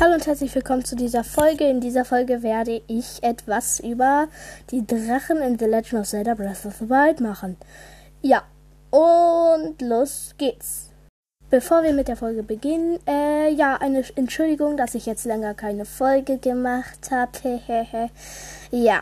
[0.00, 1.68] Hallo und herzlich willkommen zu dieser Folge.
[1.68, 4.26] In dieser Folge werde ich etwas über
[4.72, 7.56] die Drachen in The Legend of Zelda Breath of the Wild machen.
[8.20, 8.42] Ja,
[8.90, 10.90] und los geht's.
[11.48, 15.84] Bevor wir mit der Folge beginnen, äh, ja, eine Entschuldigung, dass ich jetzt länger keine
[15.84, 17.60] Folge gemacht habe.
[18.72, 19.00] ja,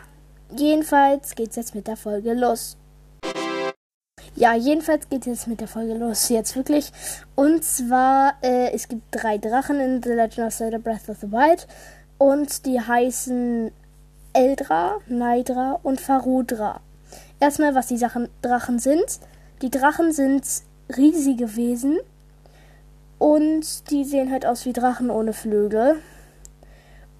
[0.55, 2.77] jedenfalls geht's jetzt mit der Folge los.
[4.35, 6.29] Ja, jedenfalls geht jetzt mit der Folge los.
[6.29, 6.91] Jetzt wirklich.
[7.35, 11.31] Und zwar, äh, es gibt drei Drachen in The Legend of Zelda Breath of the
[11.31, 11.67] Wild.
[12.17, 13.71] Und die heißen
[14.33, 16.81] Eldra, Naidra und Farudra.
[17.39, 19.05] Erstmal, was die Sachen, Drachen sind.
[19.61, 20.43] Die Drachen sind
[20.97, 21.99] riesige Wesen.
[23.19, 25.97] Und die sehen halt aus wie Drachen ohne Flügel.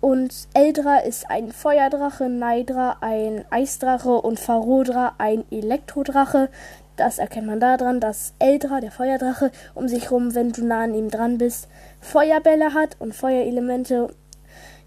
[0.01, 6.49] Und Eldra ist ein Feuerdrache, Naidra ein Eisdrache und Farudra ein Elektrodrache.
[6.95, 10.93] Das erkennt man daran, dass Eldra, der Feuerdrache, um sich rum, wenn du nah an
[10.93, 11.67] ihm dran bist,
[12.01, 14.13] Feuerbälle hat und Feuerelemente.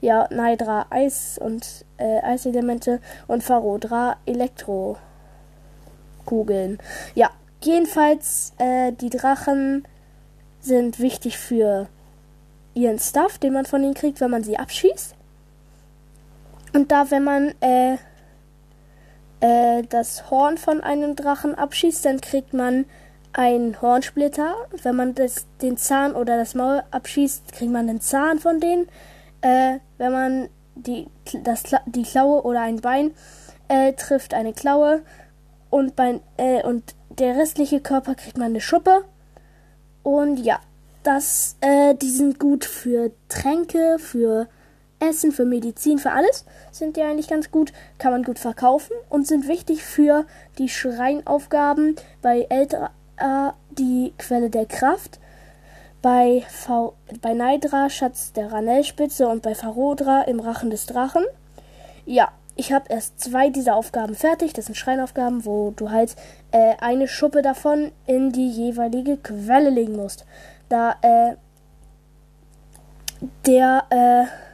[0.02, 4.98] Ja, Naidra Eis und äh, Eiselemente und Farodra Elektrokugeln.
[7.14, 7.30] Ja,
[7.62, 9.88] jedenfalls, äh, die Drachen
[10.60, 11.88] sind wichtig für
[12.74, 15.14] ihren Stuff, den man von ihnen kriegt, wenn man sie abschießt.
[16.74, 17.96] Und da, wenn man äh,
[19.46, 22.84] äh, das Horn von einem Drachen abschießt, dann kriegt man
[23.32, 24.54] einen Hornsplitter.
[24.82, 28.88] Wenn man das, den Zahn oder das Maul abschießt, kriegt man den Zahn von denen.
[29.42, 31.06] Äh, wenn man die,
[31.44, 33.12] das, die Klaue oder ein Bein
[33.68, 35.02] äh, trifft, eine Klaue.
[35.70, 39.04] Und, bei, äh, und der restliche Körper kriegt man eine Schuppe.
[40.02, 40.58] Und ja,
[41.02, 44.48] das, äh, die sind gut für Tränke, für
[44.98, 49.26] Essen, für Medizin, für alles sind die eigentlich ganz gut, kann man gut verkaufen und
[49.26, 50.24] sind wichtig für
[50.58, 55.18] die Schreinaufgaben bei Eltra äh, die Quelle der Kraft,
[56.02, 61.24] bei, v bei Naidra Schatz der Ranellspitze und bei Farodra im Rachen des Drachen.
[62.04, 64.52] Ja, ich habe erst zwei dieser Aufgaben fertig.
[64.54, 66.16] Das sind Schreinaufgaben, wo du halt
[66.52, 70.24] äh, eine Schuppe davon in die jeweilige Quelle legen musst.
[70.68, 71.36] Da äh,
[73.46, 74.45] der äh,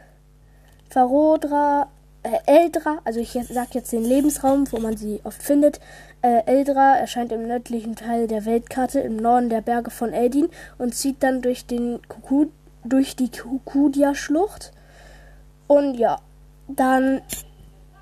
[0.93, 1.89] Farodra,
[2.23, 5.81] äh, Eldra, also ich sag jetzt den Lebensraum, wo man sie oft findet.
[6.21, 10.95] Äh, Eldra erscheint im nördlichen Teil der Weltkarte im Norden der Berge von Eldin und
[10.95, 12.49] zieht dann durch den Kuku,
[12.85, 14.73] durch die Kukudia-Schlucht.
[15.67, 16.19] Und ja,
[16.69, 17.23] dann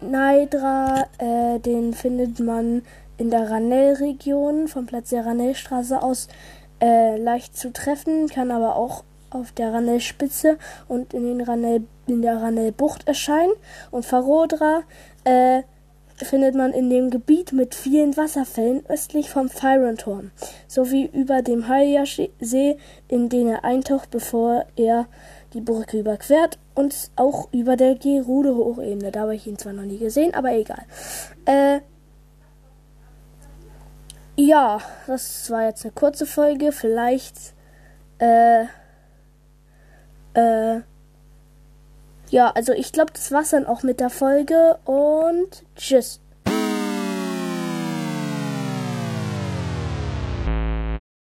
[0.00, 2.82] Naidra, äh, den findet man
[3.18, 6.26] in der Ranell-Region, vom Platz der Ranellstraße aus
[6.80, 10.58] äh, leicht zu treffen, kann aber auch auf der Ranellspitze
[10.88, 13.52] und in, den Ranell, in der Ranellbucht erscheinen.
[13.90, 14.82] Und Farodra
[15.24, 15.62] äh,
[16.16, 20.30] findet man in dem Gebiet mit vielen Wasserfällen östlich vom Fyron-Turm,
[20.68, 22.76] sowie über dem Hylia-See,
[23.08, 25.06] in den er eintaucht, bevor er
[25.54, 29.10] die Brücke überquert und auch über der Gerude-Hochebene.
[29.10, 30.84] Da habe ich ihn zwar noch nie gesehen, aber egal.
[31.44, 31.80] Äh,
[34.36, 36.72] ja, das war jetzt eine kurze Folge.
[36.72, 37.36] Vielleicht
[38.18, 38.64] äh,
[40.34, 40.80] äh,
[42.30, 46.20] ja, also ich glaube, das war's dann auch mit der Folge und tschüss.